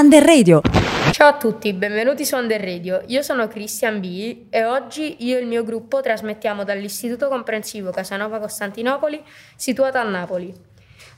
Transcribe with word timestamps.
Under 0.00 0.24
Radio. 0.24 0.62
Ciao 1.10 1.28
a 1.28 1.36
tutti, 1.36 1.74
benvenuti 1.74 2.24
su 2.24 2.34
Under 2.34 2.58
Radio. 2.58 3.02
Io 3.08 3.20
sono 3.20 3.48
Christian 3.48 4.00
B 4.00 4.46
e 4.48 4.64
oggi 4.64 5.26
io 5.26 5.36
e 5.36 5.40
il 5.42 5.46
mio 5.46 5.62
gruppo 5.62 6.00
trasmettiamo 6.00 6.64
dall'Istituto 6.64 7.28
Comprensivo 7.28 7.90
Casanova 7.90 8.38
Costantinopoli, 8.38 9.22
situato 9.56 9.98
a 9.98 10.02
Napoli. 10.04 10.54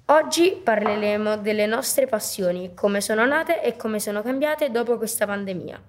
Oggi 0.07 0.61
parleremo 0.61 1.37
delle 1.37 1.67
nostre 1.67 2.09
passioni, 2.09 2.73
come 2.75 3.01
sono 3.01 3.25
nate 3.25 3.63
e 3.63 3.77
come 3.77 4.01
sono 4.01 4.21
cambiate 4.21 4.73
dopo 4.73 4.99
questa 4.99 5.27
pandemia. 5.27 5.81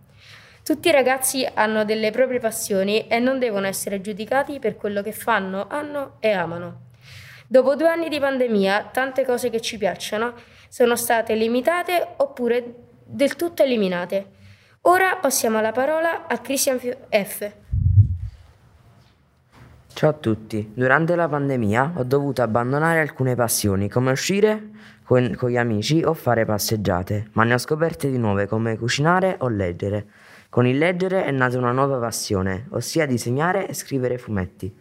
Tutti 0.64 0.88
i 0.88 0.91
ragazzi 0.91 1.50
hanno 1.52 1.86
delle 1.86 2.12
proprie 2.12 2.39
passioni 2.39 3.07
e 3.07 3.18
non 3.18 3.39
devono 3.39 3.66
essere 3.66 4.02
giudicati 4.02 4.60
per 4.60 4.75
quello 4.75 5.02
che 5.02 5.14
fanno, 5.14 5.66
hanno 5.68 6.18
e 6.20 6.30
amano. 6.30 6.91
Dopo 7.48 7.75
due 7.75 7.88
anni 7.88 8.10
di 8.10 8.20
pandemia, 8.20 8.89
tante 8.91 9.25
cose 9.25 9.50
che 9.50 9.62
ci 9.62 9.78
piacciono 9.78 10.34
sono 10.73 10.96
state 10.96 11.36
limitate 11.36 12.16
oppure 12.18 12.82
del 13.05 13.35
tutto 13.35 13.63
eliminate. 13.63 14.25
Ora 14.81 15.15
passiamo 15.15 15.61
la 15.61 15.71
parola 15.71 16.28
a 16.28 16.37
Christian 16.39 16.78
F. 16.78 17.51
Ciao 19.93 20.09
a 20.09 20.14
tutti, 20.14 20.71
durante 20.73 21.15
la 21.15 21.29
pandemia 21.29 21.93
ho 21.97 22.04
dovuto 22.04 22.42
abbandonare 22.42 23.00
alcune 23.00 23.36
passioni 23.36 23.87
come 23.87 24.11
uscire 24.11 24.71
con, 25.04 25.36
con, 25.37 25.51
gli 25.51 25.57
amici 25.57 26.04
o 26.04 26.14
fare 26.14 26.45
passeggiate, 26.45 27.29
ma 27.33 27.43
ne 27.43 27.54
ho 27.54 27.57
scoperte 27.57 28.09
di 28.09 28.18
nuove 28.18 28.47
come 28.47 28.78
cucinare 28.78 29.36
o 29.39 29.50
leggere. 29.50 30.07
Con 30.50 30.65
il 30.65 30.78
leggere 30.78 31.25
è 31.25 31.31
nata 31.31 31.57
una 31.57 31.71
nuova 31.71 32.00
passione, 32.00 32.66
ossia 32.72 33.06
disegnare 33.06 33.67
e 33.67 33.73
scrivere 33.73 34.17
fumetti. 34.17 34.75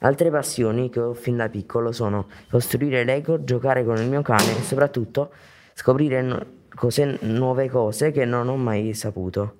Altre 0.00 0.30
passioni 0.30 0.90
che 0.90 1.00
ho 1.00 1.14
fin 1.14 1.36
da 1.36 1.48
piccolo 1.48 1.90
sono 1.90 2.28
costruire 2.50 3.04
Lego, 3.04 3.42
giocare 3.44 3.84
con 3.84 3.96
il 3.96 4.08
mio 4.08 4.22
cane 4.22 4.58
e 4.58 4.62
soprattutto 4.62 5.32
scoprire 5.74 6.22
no- 6.22 6.46
cose, 6.74 7.18
nuove 7.22 7.68
cose 7.68 8.10
che 8.10 8.24
non 8.24 8.48
ho 8.48 8.56
mai 8.56 8.94
saputo. 8.94 9.56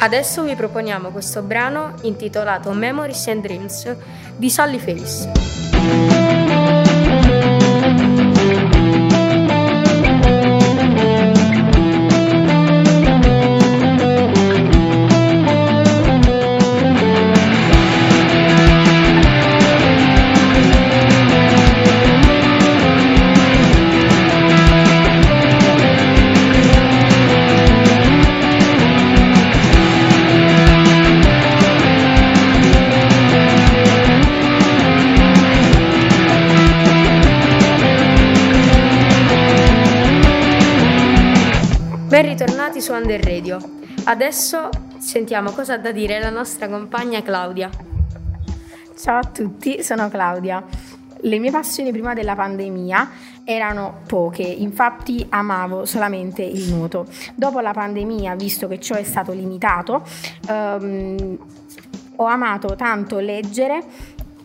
Adesso 0.00 0.44
vi 0.44 0.54
proponiamo 0.54 1.10
questo 1.10 1.42
brano 1.42 1.94
intitolato 2.02 2.70
Memories 2.72 3.26
and 3.28 3.42
Dreams 3.42 3.96
di 4.36 4.48
Sally 4.48 4.78
Face. 4.78 5.67
Ritornati 42.78 42.80
su 42.80 42.92
Under 42.92 43.22
Radio. 43.22 43.58
Adesso 44.04 44.68
sentiamo 44.98 45.50
cosa 45.50 45.74
ha 45.74 45.78
da 45.78 45.92
dire 45.92 46.20
la 46.20 46.30
nostra 46.30 46.68
compagna 46.68 47.22
Claudia. 47.22 47.70
Ciao 48.96 49.18
a 49.18 49.24
tutti, 49.24 49.82
sono 49.82 50.08
Claudia. 50.08 50.64
Le 51.20 51.38
mie 51.38 51.50
passioni 51.50 51.90
prima 51.90 52.14
della 52.14 52.34
pandemia 52.34 53.10
erano 53.44 54.02
poche, 54.06 54.42
infatti 54.42 55.26
amavo 55.28 55.84
solamente 55.84 56.42
il 56.42 56.72
nuoto. 56.72 57.06
Dopo 57.34 57.60
la 57.60 57.72
pandemia, 57.72 58.34
visto 58.36 58.68
che 58.68 58.80
ciò 58.80 58.94
è 58.94 59.02
stato 59.02 59.32
limitato, 59.32 60.04
ehm, 60.48 61.38
ho 62.16 62.24
amato 62.24 62.76
tanto 62.76 63.18
leggere, 63.18 63.82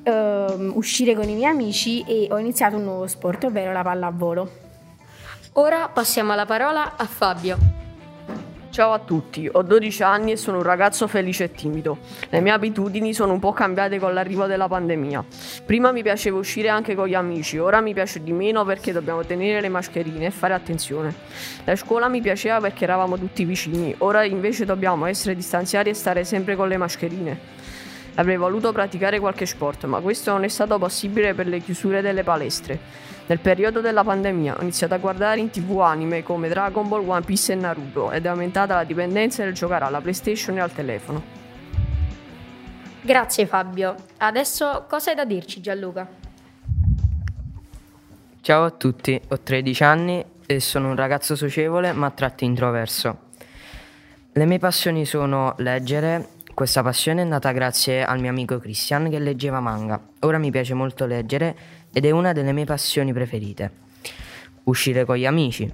ehm, 0.03 0.71
uscire 0.75 1.15
con 1.15 1.29
i 1.29 1.35
miei 1.35 1.51
amici 1.51 2.03
e 2.07 2.27
ho 2.31 2.38
iniziato 2.38 2.77
un 2.77 2.83
nuovo 2.83 3.07
sport, 3.07 3.44
ovvero 3.44 3.71
la 3.71 3.83
pallavolo. 3.83 4.50
Ora 5.53 5.88
passiamo 5.89 6.33
la 6.33 6.45
parola 6.45 6.95
a 6.97 7.05
Fabio. 7.05 7.72
Ciao 8.73 8.91
a 8.91 8.97
tutti, 8.97 9.47
ho 9.51 9.61
12 9.61 10.01
anni 10.01 10.31
e 10.31 10.35
sono 10.35 10.57
un 10.57 10.63
ragazzo 10.63 11.07
felice 11.07 11.44
e 11.44 11.51
timido. 11.51 12.00
Le 12.29 12.41
mie 12.41 12.53
abitudini 12.53 13.13
sono 13.13 13.34
un 13.34 13.38
po' 13.38 13.53
cambiate 13.53 14.00
con 14.00 14.16
l'arrivo 14.16 14.47
della 14.47 14.67
pandemia. 14.67 15.23
Prima 15.63 15.91
mi 15.91 16.01
piaceva 16.01 16.39
uscire 16.39 16.69
anche 16.69 16.95
con 16.95 17.06
gli 17.06 17.13
amici, 17.13 17.59
ora 17.59 17.81
mi 17.81 17.94
piace 17.94 18.23
di 18.23 18.31
meno 18.31 18.66
perché 18.66 18.91
dobbiamo 18.91 19.23
tenere 19.23 19.62
le 19.62 19.69
mascherine 19.69 20.25
e 20.25 20.31
fare 20.31 20.56
attenzione. 20.56 21.13
La 21.66 21.75
scuola 21.75 22.07
mi 22.07 22.19
piaceva 22.19 22.59
perché 22.62 22.85
eravamo 22.85 23.16
tutti 23.19 23.45
vicini, 23.45 23.94
ora 24.00 24.23
invece 24.23 24.66
dobbiamo 24.66 25.06
essere 25.06 25.35
distanziati 25.35 25.89
e 25.89 25.94
stare 25.94 26.23
sempre 26.23 26.56
con 26.56 26.67
le 26.67 26.78
mascherine. 26.78 27.39
Avrei 28.16 28.38
voluto 28.38 28.72
praticare 28.72 29.19
qualche 29.19 29.45
sport, 29.45 29.85
ma 29.85 30.00
questo 30.00 30.31
non 30.31 30.45
è 30.45 30.47
stato 30.47 30.79
possibile 30.79 31.35
per 31.35 31.45
le 31.45 31.59
chiusure 31.59 32.01
delle 32.01 32.23
palestre. 32.23 32.79
Nel 33.25 33.39
periodo 33.39 33.79
della 33.79 34.03
pandemia 34.03 34.57
ho 34.57 34.61
iniziato 34.61 34.94
a 34.94 34.97
guardare 34.97 35.39
in 35.39 35.50
tv 35.50 35.79
anime 35.79 36.23
come 36.23 36.50
Dragon 36.50 36.88
Ball, 36.89 37.07
One 37.07 37.22
Piece 37.22 37.53
e 37.53 37.56
Naruto 37.56 38.11
ed 38.11 38.25
è 38.25 38.28
aumentata 38.28 38.75
la 38.75 38.84
dipendenza 38.84 39.44
del 39.44 39.53
giocare 39.53 39.85
alla 39.85 40.01
PlayStation 40.01 40.57
e 40.57 40.59
al 40.59 40.73
telefono. 40.73 41.23
Grazie 43.01 43.45
Fabio. 43.45 43.95
Adesso 44.17 44.85
cosa 44.89 45.12
hai 45.12 45.16
da 45.16 45.23
dirci 45.23 45.62
Gianluca? 45.62 46.06
Ciao 48.41 48.66
a 48.66 48.72
tutti, 48.72 49.19
ho 49.29 49.39
13 49.39 49.83
anni 49.85 50.25
e 50.45 50.59
sono 50.59 50.89
un 50.89 50.95
ragazzo 50.97 51.38
socievole 51.38 51.94
ma 51.94 52.07
a 52.07 52.12
tratti 52.12 52.44
introverso. 52.44 53.29
Le 54.33 54.45
mie 54.45 54.59
passioni 54.59 55.06
sono 55.06 55.53
leggere, 55.59 56.28
questa 56.53 56.83
passione 56.83 57.22
è 57.22 57.25
nata 57.25 57.51
grazie 57.51 58.03
al 58.03 58.19
mio 58.19 58.29
amico 58.29 58.59
Christian 58.59 59.09
che 59.09 59.19
leggeva 59.19 59.62
manga. 59.62 60.00
Ora 60.19 60.38
mi 60.38 60.51
piace 60.51 60.73
molto 60.73 61.06
leggere 61.06 61.56
ed 61.93 62.05
è 62.05 62.11
una 62.11 62.33
delle 62.33 62.51
mie 62.51 62.65
passioni 62.65 63.13
preferite. 63.13 63.71
Uscire 64.63 65.05
con 65.05 65.15
gli 65.15 65.25
amici. 65.25 65.71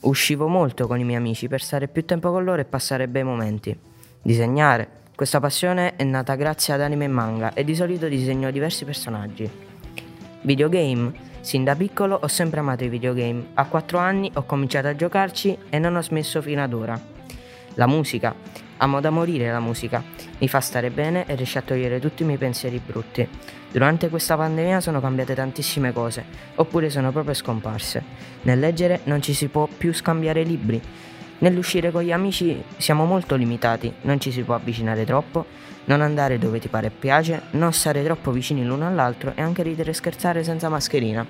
Uscivo 0.00 0.46
molto 0.46 0.86
con 0.86 1.00
i 1.00 1.04
miei 1.04 1.16
amici 1.16 1.48
per 1.48 1.60
stare 1.60 1.88
più 1.88 2.04
tempo 2.04 2.30
con 2.30 2.44
loro 2.44 2.60
e 2.60 2.64
passare 2.64 3.08
bei 3.08 3.24
momenti. 3.24 3.76
Disegnare. 4.22 4.96
Questa 5.16 5.40
passione 5.40 5.96
è 5.96 6.04
nata 6.04 6.36
grazie 6.36 6.74
ad 6.74 6.80
anime 6.80 7.06
e 7.06 7.08
manga 7.08 7.52
e 7.52 7.64
di 7.64 7.74
solito 7.74 8.06
disegno 8.06 8.52
diversi 8.52 8.84
personaggi. 8.84 9.50
Videogame. 10.42 11.26
Sin 11.40 11.64
da 11.64 11.74
piccolo 11.74 12.18
ho 12.22 12.28
sempre 12.28 12.60
amato 12.60 12.84
i 12.84 12.88
videogame. 12.88 13.48
A 13.54 13.64
4 13.64 13.98
anni 13.98 14.30
ho 14.34 14.44
cominciato 14.44 14.86
a 14.86 14.94
giocarci 14.94 15.58
e 15.70 15.78
non 15.80 15.96
ho 15.96 16.02
smesso 16.02 16.40
fino 16.40 16.62
ad 16.62 16.72
ora. 16.72 17.00
La 17.74 17.86
musica. 17.86 18.34
Amo 18.76 19.00
da 19.00 19.10
morire 19.10 19.50
la 19.50 19.58
musica. 19.58 20.04
Mi 20.38 20.46
fa 20.46 20.60
stare 20.60 20.90
bene 20.90 21.26
e 21.26 21.34
riesce 21.34 21.58
a 21.58 21.62
togliere 21.62 21.98
tutti 21.98 22.22
i 22.22 22.26
miei 22.26 22.38
pensieri 22.38 22.80
brutti. 22.84 23.28
Durante 23.70 24.08
questa 24.08 24.36
pandemia 24.36 24.80
sono 24.80 25.00
cambiate 25.00 25.34
tantissime 25.34 25.92
cose, 25.92 26.24
oppure 26.54 26.88
sono 26.88 27.12
proprio 27.12 27.34
scomparse. 27.34 28.02
Nel 28.42 28.58
leggere 28.58 29.00
non 29.04 29.20
ci 29.20 29.34
si 29.34 29.48
può 29.48 29.66
più 29.66 29.92
scambiare 29.92 30.42
libri. 30.42 30.80
Nell'uscire 31.40 31.90
con 31.90 32.02
gli 32.02 32.10
amici 32.10 32.62
siamo 32.78 33.04
molto 33.04 33.36
limitati, 33.36 33.92
non 34.02 34.18
ci 34.18 34.32
si 34.32 34.42
può 34.42 34.54
avvicinare 34.54 35.04
troppo, 35.04 35.44
non 35.84 36.00
andare 36.00 36.38
dove 36.38 36.58
ti 36.58 36.68
pare 36.68 36.86
e 36.88 36.90
piace, 36.90 37.42
non 37.50 37.72
stare 37.72 38.02
troppo 38.02 38.30
vicini 38.30 38.64
l'uno 38.64 38.86
all'altro 38.86 39.32
e 39.34 39.42
anche 39.42 39.62
ridere 39.62 39.90
e 39.90 39.94
scherzare 39.94 40.42
senza 40.42 40.68
mascherina. 40.68 41.24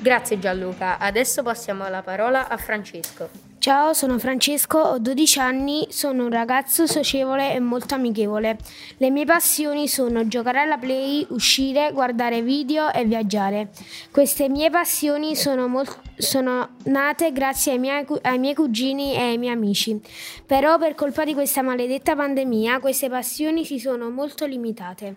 Grazie 0.00 0.38
Gianluca. 0.38 0.98
Adesso 0.98 1.42
passiamo 1.42 1.88
la 1.88 2.02
parola 2.02 2.48
a 2.48 2.56
Francesco. 2.56 3.53
Ciao, 3.64 3.94
sono 3.94 4.18
Francesco, 4.18 4.76
ho 4.76 4.98
12 4.98 5.38
anni, 5.38 5.86
sono 5.88 6.24
un 6.24 6.30
ragazzo 6.30 6.86
socievole 6.86 7.54
e 7.54 7.60
molto 7.60 7.94
amichevole. 7.94 8.58
Le 8.98 9.08
mie 9.08 9.24
passioni 9.24 9.88
sono 9.88 10.28
giocare 10.28 10.60
alla 10.60 10.76
play, 10.76 11.26
uscire, 11.30 11.90
guardare 11.90 12.42
video 12.42 12.92
e 12.92 13.06
viaggiare. 13.06 13.70
Queste 14.10 14.50
mie 14.50 14.68
passioni 14.68 15.34
sono, 15.34 15.66
molt- 15.66 15.98
sono 16.18 16.76
nate 16.84 17.32
grazie 17.32 17.72
ai 17.72 17.78
miei, 17.78 18.04
ai 18.20 18.38
miei 18.38 18.54
cugini 18.54 19.14
e 19.14 19.20
ai 19.20 19.38
miei 19.38 19.54
amici. 19.54 19.98
Però 20.44 20.76
per 20.76 20.94
colpa 20.94 21.24
di 21.24 21.32
questa 21.32 21.62
maledetta 21.62 22.14
pandemia 22.14 22.80
queste 22.80 23.08
passioni 23.08 23.64
si 23.64 23.78
sono 23.78 24.10
molto 24.10 24.44
limitate. 24.44 25.16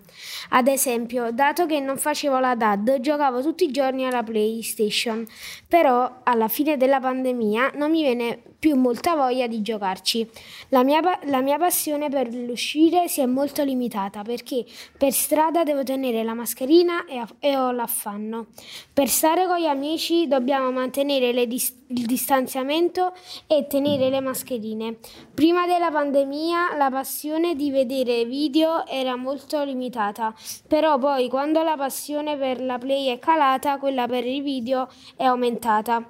Ad 0.51 0.67
esempio, 0.67 1.31
dato 1.33 1.65
che 1.65 1.81
non 1.81 1.97
facevo 1.97 2.39
la 2.39 2.55
DAD, 2.55 3.01
giocavo 3.01 3.41
tutti 3.41 3.65
i 3.65 3.71
giorni 3.71 4.05
alla 4.05 4.23
PlayStation. 4.23 5.27
Però 5.67 6.21
alla 6.23 6.47
fine 6.47 6.77
della 6.77 7.01
pandemia 7.01 7.73
non 7.75 7.91
mi 7.91 8.03
viene 8.03 8.35
più 8.59 8.75
molta 8.75 9.15
voglia 9.15 9.47
di 9.47 9.61
giocarci. 9.61 10.27
La 10.69 10.83
mia, 10.83 10.99
la 11.25 11.41
mia, 11.41 11.57
passione 11.57 12.09
per 12.09 12.33
l'uscire 12.33 13.07
si 13.07 13.21
è 13.21 13.25
molto 13.25 13.63
limitata 13.63 14.21
perché 14.21 14.65
per 14.97 15.11
strada 15.11 15.63
devo 15.63 15.83
tenere 15.83 16.23
la 16.23 16.33
mascherina 16.33 17.05
e, 17.05 17.23
e 17.39 17.57
ho 17.57 17.71
l'affanno. 17.71 18.47
Per 18.91 19.07
stare 19.07 19.45
con 19.47 19.57
gli 19.57 19.65
amici 19.65 20.27
dobbiamo 20.27 20.71
mantenere 20.71 21.45
dis- 21.47 21.75
il 21.87 22.05
distanziamento 22.05 23.13
e 23.47 23.67
tenere 23.67 24.09
le 24.09 24.19
mascherine. 24.19 24.97
Prima 25.33 25.65
della 25.65 25.91
pandemia 25.91 26.75
la 26.75 26.89
passione 26.89 27.55
di 27.55 27.71
vedere 27.71 28.25
video 28.25 28.85
era 28.87 29.15
molto 29.15 29.63
limitata, 29.63 30.33
però 30.67 30.97
poi 30.97 31.29
quando 31.29 31.63
la 31.63 31.75
passione 31.77 32.37
per 32.37 32.61
la 32.61 32.77
play 32.77 33.07
è 33.07 33.19
calata, 33.19 33.77
quella 33.77 34.07
per 34.07 34.25
i 34.25 34.41
video 34.41 34.89
è 35.15 35.23
aumentata. 35.23 36.07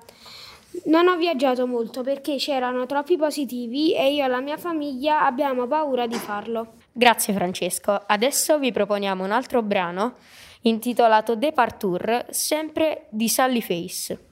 Non 0.86 1.08
ho 1.08 1.18
viaggiato 1.18 1.68
molto 1.68 2.02
perché 2.02 2.36
c'erano 2.36 2.86
troppi 2.86 3.18
positivi 3.18 3.94
e 3.96 4.14
io 4.14 4.26
e 4.26 4.28
la 4.28 4.42
mia 4.42 4.58
famiglia 4.58 5.26
abbiamo 5.26 5.68
paura 5.68 6.08
di 6.08 6.16
farlo. 6.16 6.74
Grazie 6.92 7.34
Francesco. 7.34 8.04
Adesso 8.06 8.58
vi 8.60 8.72
proponiamo 8.72 9.24
un 9.24 9.32
altro 9.32 9.62
brano 9.62 10.16
intitolato 10.62 11.36
Departure, 11.36 12.28
sempre 12.30 13.08
di 13.10 13.30
Sally 13.30 13.62
Face. 13.62 14.27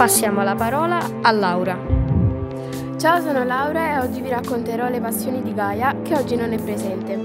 Passiamo 0.00 0.42
la 0.42 0.54
parola 0.54 0.98
a 1.20 1.30
Laura. 1.30 1.76
Ciao, 2.96 3.20
sono 3.20 3.44
Laura 3.44 3.90
e 3.90 3.98
oggi 3.98 4.22
vi 4.22 4.30
racconterò 4.30 4.88
le 4.88 4.98
passioni 4.98 5.42
di 5.42 5.52
Gaia 5.52 5.94
che 6.02 6.14
oggi 6.14 6.36
non 6.36 6.54
è 6.54 6.58
presente. 6.58 7.18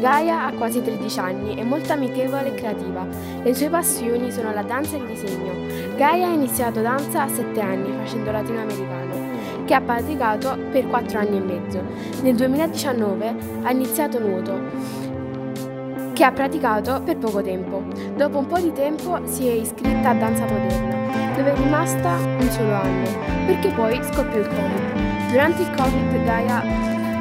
Gaia 0.00 0.46
ha 0.46 0.52
quasi 0.54 0.82
13 0.82 1.20
anni, 1.20 1.54
è 1.54 1.62
molto 1.62 1.92
amichevole 1.92 2.48
e 2.48 2.54
creativa. 2.54 3.06
Le 3.44 3.54
sue 3.54 3.68
passioni 3.68 4.32
sono 4.32 4.52
la 4.52 4.62
danza 4.62 4.96
e 4.96 4.98
il 4.98 5.06
disegno. 5.06 5.52
Gaia 5.94 6.26
ha 6.26 6.32
iniziato 6.32 6.80
danza 6.80 7.22
a 7.22 7.28
7 7.28 7.60
anni 7.60 7.92
facendo 7.96 8.32
latinoamericano, 8.32 9.64
che 9.64 9.74
ha 9.74 9.80
praticato 9.80 10.58
per 10.72 10.88
4 10.88 11.18
anni 11.20 11.36
e 11.36 11.40
mezzo. 11.40 11.80
Nel 12.22 12.34
2019 12.34 13.36
ha 13.62 13.70
iniziato 13.70 14.18
nuoto, 14.18 14.58
che 16.12 16.24
ha 16.24 16.32
praticato 16.32 17.02
per 17.04 17.18
poco 17.18 17.40
tempo. 17.40 17.84
Dopo 18.16 18.38
un 18.38 18.46
po' 18.46 18.58
di 18.58 18.72
tempo 18.72 19.20
si 19.26 19.46
è 19.46 19.52
iscritta 19.52 20.08
a 20.08 20.14
danza 20.14 20.44
moderna, 20.44 21.25
è 21.48 21.54
rimasta 21.54 22.16
un 22.16 22.48
solo 22.50 22.74
anno, 22.74 23.08
perché 23.46 23.68
poi 23.68 24.00
scoppiò 24.02 24.38
il 24.38 24.48
Covid. 24.48 25.30
Durante 25.30 25.62
il 25.62 25.70
Covid 25.70 26.24
Gaia 26.24 26.62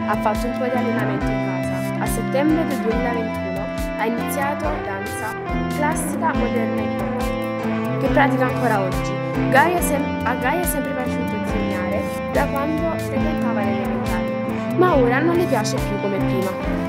ha 0.07 0.15
fatto 0.17 0.47
un 0.47 0.57
po' 0.57 0.65
di 0.65 0.71
allenamento 0.71 1.25
in 1.25 1.45
casa. 1.45 2.03
A 2.03 2.05
settembre 2.05 2.65
del 2.67 2.79
2021 2.79 3.65
ha 3.97 4.05
iniziato 4.05 4.63
danza 4.83 5.33
classica, 5.75 6.33
moderna 6.33 6.81
e 6.81 6.87
pop, 6.97 8.01
che 8.01 8.07
pratica 8.07 8.45
ancora 8.45 8.81
oggi. 8.81 9.11
Gaia 9.49 9.79
a 10.23 10.35
Gaia 10.35 10.61
è 10.61 10.65
sempre 10.65 10.91
piaciuto 10.91 11.33
disegnare 11.43 12.01
da 12.31 12.45
quando 12.47 12.97
frequentava 12.97 13.63
le 13.63 13.71
elementari, 13.71 14.75
ma 14.77 14.95
ora 14.95 15.19
non 15.19 15.35
le 15.35 15.45
piace 15.45 15.75
più 15.75 15.99
come 16.01 16.17
prima. 16.17 16.83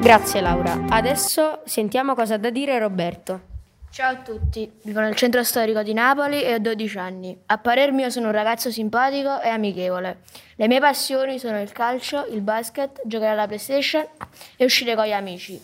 Grazie 0.00 0.40
Laura. 0.40 0.84
Adesso 0.88 1.60
sentiamo 1.64 2.14
cosa 2.14 2.34
ha 2.34 2.38
da 2.38 2.50
dire 2.50 2.78
Roberto. 2.78 3.49
Ciao 3.92 4.12
a 4.12 4.16
tutti, 4.18 4.70
vivo 4.84 5.00
nel 5.00 5.16
centro 5.16 5.42
storico 5.42 5.82
di 5.82 5.92
Napoli 5.92 6.44
e 6.44 6.54
ho 6.54 6.58
12 6.60 6.96
anni. 6.98 7.36
A 7.46 7.58
parer 7.58 7.90
mio 7.90 8.08
sono 8.08 8.26
un 8.26 8.32
ragazzo 8.32 8.70
simpatico 8.70 9.40
e 9.40 9.48
amichevole. 9.48 10.20
Le 10.54 10.68
mie 10.68 10.78
passioni 10.78 11.40
sono 11.40 11.60
il 11.60 11.72
calcio, 11.72 12.24
il 12.26 12.40
basket, 12.40 13.00
giocare 13.04 13.32
alla 13.32 13.48
PlayStation 13.48 14.06
e 14.54 14.64
uscire 14.64 14.94
con 14.94 15.06
gli 15.06 15.12
amici. 15.12 15.60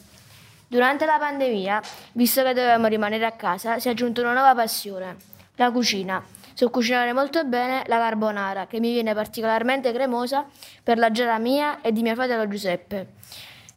Durante 0.67 1.06
la 1.06 1.19
pandemia, 1.20 1.81
visto 2.14 2.43
che 2.43 2.52
dovevamo 2.52 2.88
rimanere 2.88 3.25
a 3.25 3.31
casa, 3.31 3.78
si 3.78 3.87
è 3.87 3.93
aggiunta 3.93 4.23
una 4.23 4.32
nuova 4.32 4.56
passione, 4.56 5.17
la 5.55 5.70
cucina. 5.70 6.20
So 6.52 6.69
cucinare 6.69 7.12
molto 7.12 7.44
bene 7.44 7.84
la 7.87 7.99
carbonara, 7.99 8.67
che 8.67 8.81
mi 8.81 8.90
viene 8.90 9.14
particolarmente 9.14 9.93
cremosa 9.93 10.44
per 10.82 10.99
la 10.99 11.12
giara 11.12 11.38
mia 11.38 11.81
e 11.81 11.93
di 11.93 12.02
mio 12.02 12.17
fratello 12.17 12.49
Giuseppe 12.49 13.06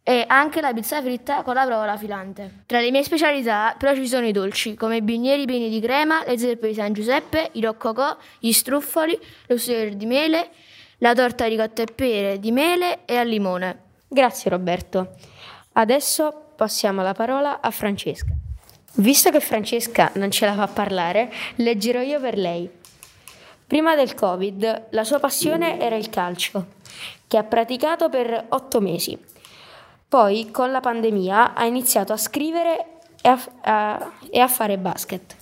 e 0.04 0.24
anche 0.28 0.62
la 0.62 0.74
pizza 0.74 1.01
fritta 1.01 1.44
con 1.44 1.54
la 1.54 1.66
provola 1.66 1.98
filante. 1.98 2.63
Tra 2.66 2.80
le 2.80 2.92
mie 2.92 3.04
specialità 3.04 3.75
però 3.78 3.94
ci 3.94 4.07
sono 4.07 4.25
i 4.25 4.31
dolci, 4.31 4.75
come 4.75 4.98
i 4.98 5.01
bigneri 5.01 5.46
pieni 5.46 5.69
di 5.69 5.80
crema, 5.80 6.24
le 6.25 6.38
zeppe 6.38 6.68
di 6.68 6.74
San 6.74 6.94
Giuseppe, 6.94 7.50
i 7.54 7.62
roccocò, 7.62 8.18
gli 8.40 8.51
struffoli, 8.51 9.18
lo 9.48 9.57
sughero 9.57 9.94
di 9.94 10.06
mele, 10.06 10.50
la 11.00 11.13
torta 11.13 11.46
ricotta 11.46 11.81
e 11.81 11.86
pere 11.86 12.40
di 12.40 12.51
mele 12.51 13.06
e 13.06 13.16
al 13.18 13.28
limone. 13.28 13.84
Grazie 14.07 14.50
Roberto. 14.50 15.16
Adesso 15.74 16.54
passiamo 16.56 17.02
la 17.04 17.13
parola 17.13 17.62
a 17.62 17.72
Francesca. 17.72 18.34
Visto 18.95 19.30
che 19.30 19.40
Francesca 19.40 20.12
non 20.16 20.31
ce 20.31 20.45
la 20.45 20.56
fa 20.56 20.68
parlare, 20.68 21.31
leggerò 21.56 22.02
io 22.02 22.19
per 22.19 22.38
lei. 22.38 22.69
Prima 23.68 23.95
del 23.95 24.16
Covid 24.16 24.88
la 24.90 25.04
sua 25.04 25.19
passione 25.19 25.80
era 25.80 25.95
il 25.95 26.10
calcio, 26.10 26.66
che 27.28 27.38
ha 27.38 27.44
praticato 27.44 28.10
per 28.10 28.45
otto 28.50 28.81
mesi. 28.81 29.18
Poi, 30.10 30.50
con 30.50 30.72
la 30.72 30.80
pandemia, 30.80 31.54
ha 31.54 31.66
iniziato 31.66 32.14
a 32.14 32.18
scrivere 32.18 32.98
e 33.22 33.30
a, 33.30 33.40
a, 33.62 34.12
e 34.32 34.40
a 34.40 34.48
fare 34.48 34.80
basket. 34.80 35.36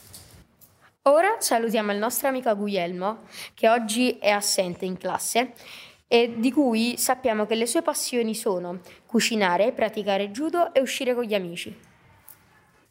Ora 1.03 1.37
salutiamo 1.39 1.93
il 1.93 1.97
nostro 1.97 2.27
amico 2.27 2.53
Guglielmo, 2.53 3.19
che 3.53 3.69
oggi 3.69 4.17
è 4.19 4.29
assente 4.29 4.83
in 4.83 4.97
classe 4.97 5.53
e 6.05 6.33
di 6.35 6.51
cui 6.51 6.97
sappiamo 6.97 7.45
che 7.45 7.55
le 7.55 7.65
sue 7.65 7.81
passioni 7.81 8.35
sono 8.35 8.81
cucinare, 9.05 9.71
praticare 9.71 10.31
judo 10.31 10.73
e 10.73 10.81
uscire 10.81 11.15
con 11.15 11.23
gli 11.23 11.33
amici. 11.33 11.73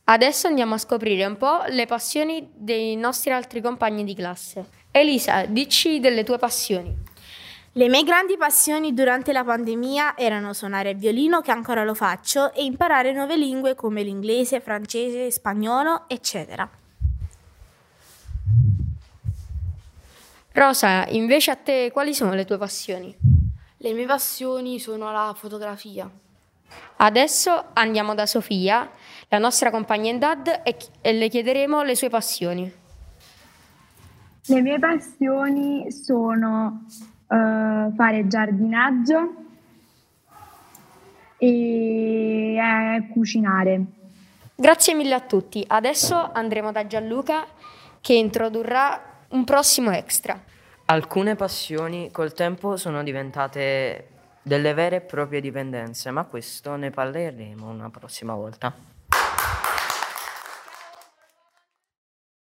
Adesso 0.04 0.46
andiamo 0.46 0.76
a 0.76 0.78
scoprire 0.78 1.26
un 1.26 1.36
po' 1.36 1.62
le 1.68 1.84
passioni 1.84 2.48
dei 2.54 2.96
nostri 2.96 3.32
altri 3.32 3.60
compagni 3.60 4.02
di 4.02 4.14
classe. 4.14 4.66
Elisa, 4.90 5.44
dici 5.44 6.00
delle 6.00 6.24
tue 6.24 6.38
passioni. 6.38 7.05
Le 7.76 7.90
mie 7.90 8.04
grandi 8.04 8.38
passioni 8.38 8.94
durante 8.94 9.32
la 9.32 9.44
pandemia 9.44 10.16
erano 10.16 10.54
suonare 10.54 10.92
il 10.92 10.96
violino, 10.96 11.42
che 11.42 11.50
ancora 11.50 11.84
lo 11.84 11.92
faccio, 11.92 12.50
e 12.54 12.64
imparare 12.64 13.12
nuove 13.12 13.36
lingue 13.36 13.74
come 13.74 14.02
l'inglese, 14.02 14.60
francese, 14.60 15.30
spagnolo, 15.30 16.04
eccetera. 16.06 16.66
Rosa, 20.52 21.06
invece 21.08 21.50
a 21.50 21.56
te 21.56 21.90
quali 21.92 22.14
sono 22.14 22.32
le 22.32 22.46
tue 22.46 22.56
passioni? 22.56 23.14
Le 23.76 23.92
mie 23.92 24.06
passioni 24.06 24.80
sono 24.80 25.12
la 25.12 25.34
fotografia. 25.36 26.10
Adesso 26.96 27.66
andiamo 27.74 28.14
da 28.14 28.24
Sofia, 28.24 28.90
la 29.28 29.38
nostra 29.38 29.70
compagna 29.70 30.10
in 30.10 30.18
DAD, 30.18 30.62
e, 30.64 30.76
e 31.02 31.12
le 31.12 31.28
chiederemo 31.28 31.82
le 31.82 31.94
sue 31.94 32.08
passioni. 32.08 32.72
Le 34.46 34.60
mie 34.62 34.78
passioni 34.78 35.92
sono 35.92 36.86
uh, 37.28 37.94
fare 37.94 38.26
giardinaggio 38.26 39.34
e 41.38 42.56
eh, 42.56 43.08
cucinare. 43.12 43.84
Grazie 44.54 44.94
mille 44.94 45.14
a 45.14 45.20
tutti. 45.20 45.64
Adesso 45.66 46.32
andremo 46.32 46.72
da 46.72 46.86
Gianluca 46.86 47.44
che 48.00 48.14
introdurrà 48.14 49.24
un 49.28 49.44
prossimo 49.44 49.90
extra. 49.90 50.40
Alcune 50.86 51.34
passioni 51.34 52.10
col 52.10 52.32
tempo 52.32 52.76
sono 52.76 53.02
diventate 53.02 54.08
delle 54.42 54.72
vere 54.72 54.96
e 54.96 55.00
proprie 55.00 55.40
dipendenze, 55.40 56.10
ma 56.10 56.24
questo 56.24 56.76
ne 56.76 56.90
parleremo 56.90 57.68
una 57.68 57.90
prossima 57.90 58.34
volta. 58.34 58.95